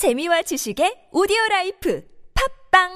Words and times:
재미와 0.00 0.40
지식의 0.40 1.12
오디오 1.12 1.36
라이프 1.50 2.02
팟빵 2.72 2.88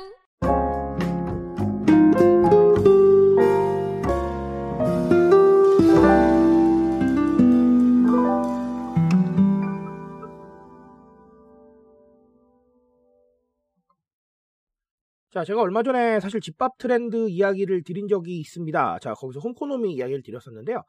자, 15.30 15.44
제가 15.44 15.60
얼마 15.60 15.82
전에 15.82 16.20
사실 16.20 16.40
집밥 16.40 16.78
트렌드 16.78 17.28
이야기를 17.28 17.82
드린 17.84 18.08
적이 18.08 18.38
있습니다. 18.38 18.98
자, 19.02 19.12
거기서 19.12 19.40
홈코노미 19.40 19.92
이야기를 19.92 20.22
드렸었는데요. 20.22 20.82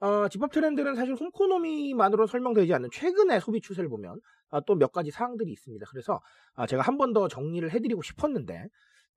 어, 0.00 0.28
집밥 0.28 0.52
트렌드는 0.52 0.94
사실 0.94 1.14
홈코노미만으로 1.14 2.26
설명되지 2.26 2.72
않는 2.74 2.90
최근의 2.92 3.40
소비 3.40 3.60
추세를 3.60 3.88
보면 3.90 4.20
아, 4.50 4.60
또몇 4.60 4.92
가지 4.92 5.10
사항들이 5.10 5.50
있습니다. 5.52 5.84
그래서 5.90 6.20
아, 6.54 6.66
제가 6.66 6.82
한 6.82 6.96
번 6.98 7.12
더 7.12 7.26
정리를 7.28 7.68
해드리고 7.70 8.02
싶었는데 8.02 8.68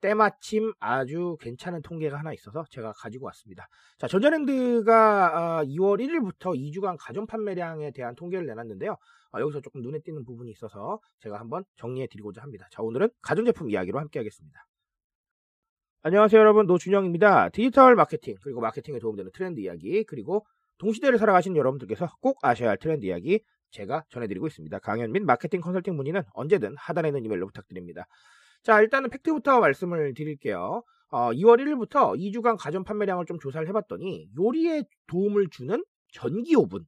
때마침 0.02 0.74
아주 0.80 1.38
괜찮은 1.42 1.84
통계가 1.84 2.18
하나 2.18 2.34
있어서 2.34 2.66
제가 2.72 2.92
가지고 2.94 3.28
왔습니다. 3.28 3.68
자, 4.00 4.08
전자랜드가 4.08 5.60
아, 5.60 5.64
2월 5.66 6.00
1일부터 6.04 6.56
2주간 6.58 6.98
가전 7.00 7.28
판매량에 7.28 7.92
대한 7.92 8.16
통계를 8.16 8.48
내놨는데요. 8.48 8.98
아, 9.32 9.40
여기서 9.40 9.62
조금 9.62 9.82
눈에 9.82 10.00
띄는 10.00 10.24
부분이 10.26 10.50
있어서 10.52 11.00
제가 11.20 11.40
한번 11.40 11.64
정리해 11.76 12.08
드리고자 12.08 12.42
합니다. 12.42 12.68
자, 12.72 12.82
오늘은 12.82 13.10
가전제품 13.22 13.70
이야기로 13.70 14.00
함께 14.00 14.18
하겠습니다. 14.20 14.66
안녕하세요 16.04 16.40
여러분 16.42 16.66
노준영입니다. 16.66 17.50
디지털 17.50 17.96
마케팅 17.96 18.36
그리고 18.42 18.60
마케팅에 18.62 18.98
도움되는 18.98 19.32
트렌드 19.34 19.60
이야기 19.60 20.04
그리고 20.06 20.48
동시대를 20.82 21.20
살아가신 21.20 21.56
여러분들께서 21.56 22.10
꼭 22.22 22.40
아셔야 22.42 22.70
할 22.70 22.78
트렌드 22.78 23.06
이야기 23.06 23.44
제가 23.70 24.04
전해드리고 24.10 24.48
있습니다. 24.48 24.80
강연 24.80 25.12
및 25.12 25.22
마케팅 25.22 25.62
컨설팅 25.62 25.96
문의는 25.96 26.24
언제든 26.34 26.76
하단에 26.76 27.10
있는 27.10 27.24
이메일로 27.24 27.46
부탁드립니다. 27.46 28.08
자 28.64 28.82
일단은 28.82 29.12
팩트부터 29.12 29.60
말씀을 29.60 30.16
드릴게요. 30.16 30.84
어, 31.10 31.32
2월 31.34 31.60
1일부터 31.62 32.18
2주간 32.18 32.58
가전 32.58 32.84
판매량을 32.84 33.26
좀 33.26 33.40
조사를 33.40 33.68
해봤더니 33.68 34.30
요리에 34.36 34.84
도움을 35.06 35.50
주는 35.52 35.84
전기 36.14 36.56
오븐, 36.56 36.86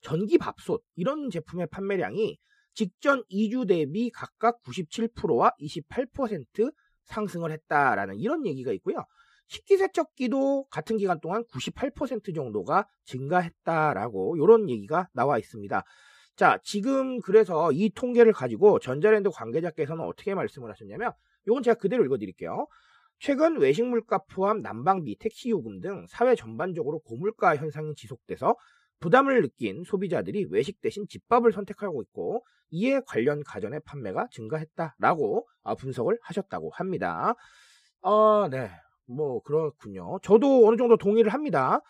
전기 0.00 0.38
밥솥 0.38 0.82
이런 0.94 1.28
제품의 1.28 1.66
판매량이 1.72 2.38
직전 2.74 3.24
2주 3.28 3.66
대비 3.66 4.10
각각 4.10 4.62
97%와 4.62 5.50
28% 5.60 6.72
상승을 7.04 7.50
했다라는 7.50 8.18
이런 8.18 8.46
얘기가 8.46 8.70
있고요. 8.72 9.04
식기세척기도 9.48 10.64
같은 10.64 10.96
기간 10.96 11.20
동안 11.20 11.44
98% 11.52 12.34
정도가 12.34 12.86
증가했다라고 13.04 14.36
이런 14.36 14.68
얘기가 14.70 15.08
나와 15.12 15.38
있습니다. 15.38 15.84
자, 16.36 16.58
지금 16.62 17.20
그래서 17.20 17.70
이 17.72 17.90
통계를 17.90 18.32
가지고 18.32 18.78
전자랜드 18.78 19.30
관계자께서는 19.30 20.04
어떻게 20.04 20.34
말씀을 20.34 20.70
하셨냐면 20.70 21.12
이건 21.46 21.62
제가 21.62 21.78
그대로 21.78 22.04
읽어드릴게요. 22.04 22.66
최근 23.18 23.58
외식 23.58 23.84
물가 23.84 24.18
포함 24.30 24.62
난방비, 24.62 25.18
택시 25.18 25.50
요금 25.50 25.80
등 25.80 26.06
사회 26.08 26.34
전반적으로 26.34 27.00
고물가 27.00 27.56
현상이 27.56 27.94
지속돼서 27.94 28.56
부담을 28.98 29.42
느낀 29.42 29.84
소비자들이 29.84 30.46
외식 30.50 30.80
대신 30.80 31.06
집밥을 31.08 31.52
선택하고 31.52 32.02
있고 32.02 32.44
이에 32.70 33.00
관련 33.06 33.42
가전의 33.44 33.80
판매가 33.84 34.28
증가했다라고 34.32 35.46
아, 35.62 35.74
분석을 35.74 36.18
하셨다고 36.22 36.70
합니다. 36.70 37.34
어, 38.00 38.48
네. 38.48 38.70
뭐 39.06 39.40
그렇군요. 39.42 40.18
저도 40.22 40.66
어느 40.66 40.76
정도 40.76 40.96
동의를 40.96 41.32
합니다. 41.32 41.80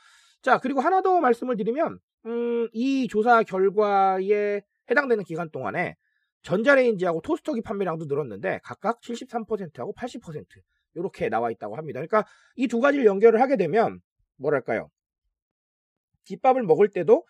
자, 0.43 0.59
그리고 0.59 0.81
하나 0.81 1.03
더 1.03 1.21
말씀을 1.21 1.57
드리면 1.57 1.99
음, 2.27 2.69
이 2.73 3.09
조사 3.09 3.43
결과에 3.43 4.63
해당되는 4.91 5.25
기간 5.25 5.51
동안에 5.51 5.97
전자레인지하고 6.43 7.21
토스터기 7.23 7.63
판매량도 7.63 8.07
늘었는데 8.07 8.61
각각 8.65 9.01
73%하고 9.01 9.93
80% 9.95 10.61
이렇게 10.95 11.29
나와 11.29 11.51
있다고 11.51 11.77
합니다. 11.77 12.01
그러니까 12.01 12.25
이 12.57 12.67
두 12.69 12.81
가지를 12.81 13.07
연결을 13.07 13.41
하게 13.41 13.57
되면 13.57 14.01
뭐랄까요? 14.37 14.91
집밥을 16.25 16.63
먹을 16.63 16.89
때도 16.89 17.25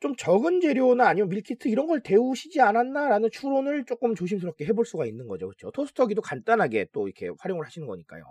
좀 0.00 0.16
적은 0.16 0.60
재료나 0.60 1.08
아니면 1.08 1.28
밀키트 1.30 1.68
이런 1.68 1.86
걸 1.86 2.02
데우시지 2.02 2.60
않았나라는 2.60 3.30
추론을 3.32 3.84
조금 3.86 4.14
조심스럽게 4.14 4.66
해볼 4.66 4.84
수가 4.86 5.06
있는 5.06 5.26
거죠. 5.28 5.46
그렇죠? 5.48 5.70
토스터기도 5.72 6.22
간단하게 6.22 6.88
또 6.92 7.08
이렇게 7.08 7.30
활용을 7.40 7.66
하시는 7.66 7.86
거니까요. 7.86 8.24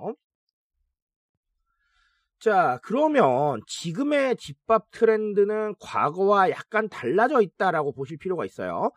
자, 2.44 2.78
그러면 2.84 3.62
지금의 3.68 4.36
집밥 4.36 4.92
트렌드는 4.92 5.76
과거와 5.80 6.50
약간 6.50 6.90
달라져 6.90 7.42
있다라고 7.42 7.94
보실 7.94 8.18
필요가 8.18 8.44
있어요. 8.44 8.92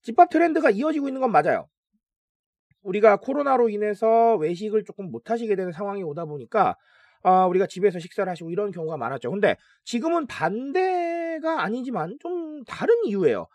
집밥 0.00 0.30
트렌드가 0.30 0.70
이어지고 0.70 1.06
있는 1.06 1.20
건 1.20 1.30
맞아요. 1.30 1.68
우리가 2.80 3.18
코로나로 3.18 3.68
인해서 3.68 4.36
외식을 4.36 4.84
조금 4.84 5.10
못 5.10 5.30
하시게 5.30 5.56
되는 5.56 5.72
상황이 5.72 6.02
오다 6.04 6.24
보니까 6.24 6.74
어, 7.22 7.46
우리가 7.48 7.66
집에서 7.66 7.98
식사를 7.98 8.30
하시고 8.30 8.50
이런 8.50 8.70
경우가 8.70 8.96
많았죠. 8.96 9.30
근데 9.30 9.58
지금은 9.84 10.26
반대가 10.26 11.64
아니지만 11.64 12.16
좀 12.18 12.64
다른 12.64 12.94
이유예요. 13.04 13.46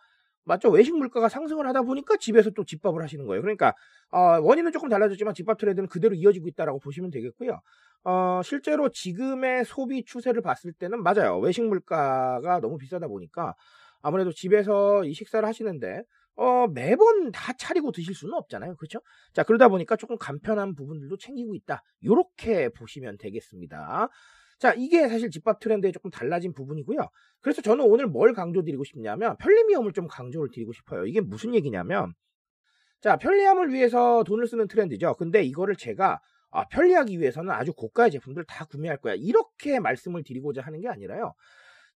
맞죠? 0.44 0.70
외식 0.70 0.96
물가가 0.98 1.30
상승을 1.30 1.68
하다 1.68 1.84
보니까 1.84 2.18
집에서 2.18 2.50
또 2.52 2.64
집밥을 2.64 3.02
하시는 3.02 3.26
거예요. 3.26 3.42
그러니까 3.42 3.74
어, 4.10 4.40
원인은 4.42 4.72
조금 4.72 4.90
달라졌지만 4.90 5.34
집밥 5.34 5.58
트렌드는 5.58 5.88
그대로 5.88 6.16
이어지고 6.16 6.48
있다라고 6.48 6.80
보시면 6.80 7.12
되겠고요. 7.12 7.62
어, 8.04 8.42
실제로 8.44 8.90
지금의 8.90 9.66
소비 9.66 10.04
추세를 10.04 10.42
봤을 10.42 10.74
때는 10.74 11.04
맞아요. 11.04 11.40
외식 11.40 11.64
물가가 11.64 12.60
너무 12.60 12.78
비싸다 12.78 13.08
보니까 13.08 13.56
아무래도 14.02 14.32
집에서 14.32 15.04
이 15.04 15.14
식사를 15.14 15.48
하시는데 15.48 16.04
어, 16.36 16.68
매번 16.68 17.32
다 17.32 17.54
차리고 17.54 17.92
드실 17.92 18.16
수는 18.16 18.34
없잖아요. 18.34 18.76
그렇죠? 18.78 19.00
자, 19.34 19.44
그러다 19.44 19.68
보니까 19.68 19.96
조금 19.96 20.18
간편한 20.18 20.74
부분들도 20.74 21.18
챙기고 21.18 21.54
있다. 21.56 21.84
이렇게 22.00 22.70
보시면 22.70 23.18
되겠습니다. 23.20 24.10
자, 24.62 24.76
이게 24.78 25.10
사실 25.10 25.32
집밥 25.32 25.60
트렌드에 25.60 25.92
조금 25.92 26.12
달라진 26.12 26.54
부분이고요. 26.54 27.00
그래서 27.40 27.64
저는 27.64 27.84
오늘 27.84 28.06
뭘 28.06 28.32
강조드리고 28.32 28.84
싶냐면 28.84 29.36
편리미엄을 29.38 29.92
좀 29.92 30.06
강조를 30.08 30.52
드리고 30.52 30.72
싶어요. 30.72 31.08
이게 31.08 31.20
무슨 31.20 31.56
얘기냐면 31.56 32.14
자, 33.02 33.18
편리함을 33.18 33.74
위해서 33.74 34.24
돈을 34.24 34.46
쓰는 34.46 34.68
트렌드죠. 34.68 35.16
근데 35.16 35.42
이거를 35.42 35.76
제가 35.76 36.22
아, 36.52 36.68
편리하기 36.68 37.20
위해서는 37.20 37.50
아주 37.50 37.74
고가의 37.74 38.12
제품들 38.12 38.46
다 38.46 38.66
구매할 38.66 38.98
거야. 38.98 39.16
이렇게 39.16 39.80
말씀을 39.80 40.24
드리고자 40.24 40.62
하는 40.62 40.80
게 40.80 40.90
아니라요. 40.90 41.34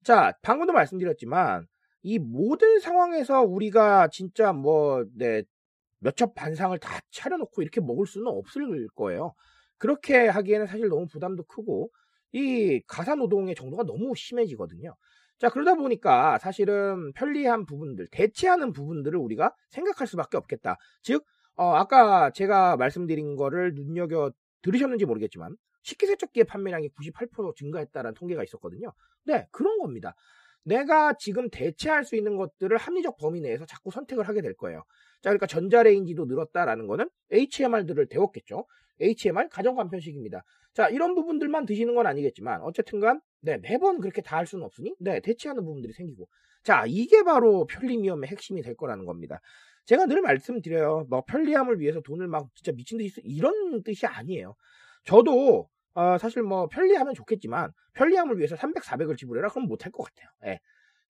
자, 0.04 0.34
방금도 0.42 0.74
말씀드렸지만 0.74 1.68
이 2.02 2.18
모든 2.18 2.80
상황에서 2.80 3.44
우리가 3.44 4.08
진짜 4.08 4.54
뭐, 4.54 5.06
네, 5.16 5.44
몇첩 6.00 6.34
반상을 6.34 6.76
다 6.80 7.00
차려놓고 7.12 7.62
이렇게 7.62 7.80
먹을 7.80 8.08
수는 8.08 8.26
없을 8.26 8.88
거예요. 8.96 9.34
그렇게 9.78 10.28
하기에는 10.28 10.66
사실 10.66 10.90
너무 10.90 11.06
부담도 11.06 11.44
크고, 11.44 11.92
이 12.36 12.82
가사 12.86 13.16
노동의 13.16 13.56
정도가 13.56 13.84
너무 13.84 14.14
심해지거든요. 14.14 14.94
자, 15.40 15.50
그러다 15.50 15.76
보니까 15.76 16.38
사실은 16.40 17.14
편리한 17.14 17.66
부분들, 17.66 18.08
대체하는 18.12 18.74
부분들을 18.74 19.18
우리가 19.18 19.54
생각할 19.70 20.06
수밖에 20.06 20.36
없겠다. 20.36 20.76
즉, 21.02 21.24
어, 21.56 21.76
아까 21.76 22.32
제가 22.32 22.76
말씀드린 22.76 23.38
거를 23.38 23.74
눈여겨 23.74 24.34
들으셨는지 24.62 25.06
모르겠지만, 25.06 25.56
식기세척기의 25.84 26.44
판매량이 26.44 26.90
98% 26.90 27.56
증가했다는 27.56 28.16
통계가 28.16 28.44
있었거든요. 28.44 28.92
네, 29.24 29.48
그런 29.52 29.78
겁니다. 29.78 30.14
내가 30.66 31.14
지금 31.18 31.50
대체할 31.50 32.04
수 32.04 32.16
있는 32.16 32.38
것들을 32.38 32.76
합리적 32.78 33.18
범위 33.18 33.42
내에서 33.42 33.66
자꾸 33.66 33.92
선택을 33.92 34.28
하게 34.28 34.42
될 34.42 34.56
거예요. 34.56 34.84
자, 35.22 35.30
그러니까 35.30 35.48
전자레인지도 35.48 36.26
늘었다라는 36.26 36.88
거는 36.88 37.10
HMR들을 37.32 38.08
데웠겠죠. 38.08 38.66
HMR 39.00 39.50
가정 39.50 39.76
간편식입니다. 39.76 40.44
자, 40.74 40.90
이런 40.90 41.16
부분들만 41.16 41.66
드시는 41.66 41.96
건 41.96 42.08
아니겠지만 42.08 42.62
어쨌든간 42.62 43.22
네, 43.42 43.58
매번 43.60 44.00
그렇게 44.02 44.22
다 44.22 44.38
할 44.38 44.48
수는 44.48 44.66
없으니 44.66 44.96
네, 45.00 45.20
대체하는 45.22 45.64
부분들이 45.64 45.94
생기고. 45.94 46.28
자, 46.64 46.86
이게 46.88 47.24
바로 47.24 47.66
편리미엄의 47.68 48.30
핵심이 48.30 48.62
될 48.62 48.76
거라는 48.76 49.06
겁니다. 49.06 49.40
제가 49.86 50.08
늘 50.08 50.22
말씀드려요. 50.22 51.06
뭐 51.10 51.24
편리함을 51.26 51.80
위해서 51.80 52.02
돈을 52.02 52.28
막 52.28 52.48
진짜 52.56 52.72
미친 52.72 52.98
듯이 52.98 53.10
쓰 53.10 53.22
이런 53.24 53.84
뜻이 53.84 54.06
아니에요. 54.08 54.56
저도 55.06 55.70
어, 55.96 56.18
사실 56.18 56.44
뭐 56.44 56.68
편리하면 56.68 57.14
좋겠지만 57.14 57.72
편리함을 57.94 58.38
위해서 58.38 58.56
300, 58.56 58.84
400을 58.84 59.18
지불해라 59.18 59.50
그럼 59.50 59.68
못할 59.68 59.92
것 59.92 60.04
같아요. 60.04 60.30
예. 60.46 60.60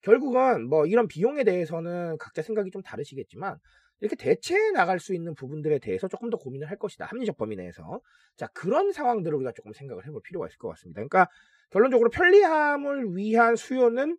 결국은 0.02 0.68
뭐 0.68 0.86
이런 0.86 1.08
비용에 1.08 1.42
대해서는 1.44 2.16
각자 2.18 2.40
생각이 2.40 2.70
좀 2.70 2.82
다르시겠지만 2.82 3.58
이렇게 4.00 4.14
대체해 4.14 4.70
나갈 4.72 5.00
수 5.00 5.14
있는 5.14 5.34
부분들에 5.34 5.80
대해서 5.80 6.06
조금 6.06 6.30
더 6.30 6.36
고민을 6.36 6.70
할 6.70 6.78
것이다. 6.78 7.06
합리적 7.06 7.36
범위 7.36 7.56
내에서. 7.56 8.00
자, 8.36 8.46
그런 8.48 8.92
상황들을 8.92 9.36
우리가 9.36 9.52
조금 9.52 9.72
생각을 9.72 10.06
해볼 10.06 10.20
필요가 10.22 10.46
있을 10.46 10.58
것 10.58 10.68
같습니다. 10.68 10.98
그러니까 11.00 11.28
결론적으로 11.70 12.10
편리함을 12.10 13.16
위한 13.16 13.56
수요는 13.56 14.18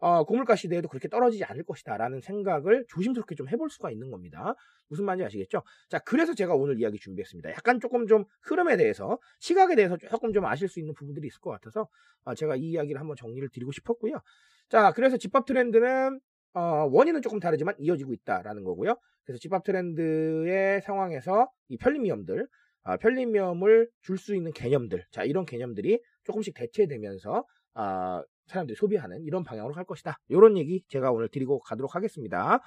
어, 0.00 0.24
고물가 0.24 0.56
시대에도 0.56 0.88
그렇게 0.88 1.08
떨어지지 1.08 1.44
않을 1.44 1.64
것이다 1.64 1.96
라는 1.96 2.20
생각을 2.20 2.86
조심스럽게 2.88 3.34
좀 3.34 3.48
해볼 3.48 3.70
수가 3.70 3.90
있는 3.90 4.10
겁니다. 4.10 4.54
무슨 4.88 5.04
말인지 5.04 5.24
아시겠죠? 5.26 5.62
자, 5.88 5.98
그래서 6.00 6.34
제가 6.34 6.54
오늘 6.54 6.80
이야기 6.80 6.98
준비했습니다. 6.98 7.50
약간 7.50 7.78
조금 7.80 8.06
좀 8.06 8.24
흐름에 8.42 8.76
대해서, 8.76 9.18
시각에 9.40 9.76
대해서 9.76 9.96
조금 9.96 10.32
좀 10.32 10.44
아실 10.46 10.68
수 10.68 10.80
있는 10.80 10.94
부분들이 10.94 11.26
있을 11.28 11.40
것 11.40 11.50
같아서 11.50 11.86
어, 12.24 12.34
제가 12.34 12.56
이 12.56 12.70
이야기를 12.70 13.00
한번 13.00 13.16
정리를 13.16 13.48
드리고 13.50 13.72
싶었고요. 13.72 14.20
자, 14.68 14.92
그래서 14.92 15.16
집밥 15.16 15.46
트렌드는 15.46 16.18
어, 16.54 16.88
원인은 16.90 17.22
조금 17.22 17.38
다르지만 17.38 17.74
이어지고 17.78 18.12
있다라는 18.12 18.64
거고요. 18.64 18.96
그래서 19.24 19.38
집합 19.38 19.62
트렌드의 19.64 20.80
상황에서 20.82 21.48
이 21.68 21.76
편립 21.76 22.02
위험들, 22.02 22.46
아, 22.82 22.96
편립 22.96 23.28
위험을 23.34 23.88
줄 24.02 24.18
수 24.18 24.34
있는 24.34 24.52
개념들, 24.52 25.04
자 25.10 25.22
이런 25.24 25.44
개념들이 25.44 26.00
조금씩 26.24 26.54
대체되면서 26.54 27.44
아, 27.74 28.22
사람들이 28.50 28.76
소비하는 28.76 29.22
이런 29.24 29.44
방향으로 29.44 29.74
갈 29.74 29.84
것이다. 29.84 30.18
이런 30.28 30.58
얘기 30.58 30.82
제가 30.88 31.10
오늘 31.12 31.28
드리고 31.28 31.60
가도록 31.60 31.94
하겠습니다. 31.94 32.60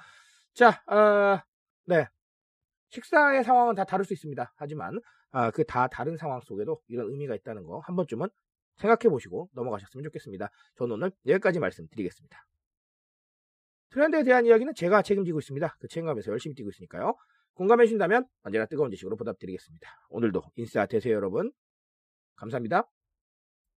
자, 0.54 0.82
어, 0.86 1.40
네. 1.86 2.06
식사의 2.90 3.44
상황은 3.44 3.74
다 3.74 3.84
다를 3.84 4.04
수 4.04 4.12
있습니다. 4.12 4.52
하지만 4.56 5.00
아, 5.30 5.50
그 5.50 5.64
다 5.64 5.88
다른 5.88 6.16
상황 6.16 6.40
속에도 6.40 6.80
이런 6.88 7.10
의미가 7.10 7.34
있다는 7.34 7.64
거 7.64 7.80
한 7.84 7.96
번쯤은 7.96 8.28
생각해 8.76 9.10
보시고 9.10 9.48
넘어가셨으면 9.52 10.04
좋겠습니다. 10.04 10.48
저는 10.76 10.94
오늘 10.94 11.10
여기까지 11.26 11.58
말씀드리겠습니다. 11.60 12.44
트렌드에 13.90 14.22
대한 14.24 14.46
이야기는 14.46 14.74
제가 14.74 15.02
책임지고 15.02 15.38
있습니다. 15.40 15.76
그 15.80 15.88
책임감에서 15.88 16.30
열심히 16.32 16.54
뛰고 16.54 16.70
있으니까요. 16.70 17.14
공감해 17.54 17.86
주신다면 17.86 18.26
언제나 18.42 18.66
뜨거운 18.66 18.90
지식으로 18.90 19.16
보답드리겠습니다. 19.16 19.88
오늘도 20.10 20.42
인싸 20.56 20.86
되세요 20.86 21.14
여러분. 21.14 21.52
감사합니다. 22.36 22.88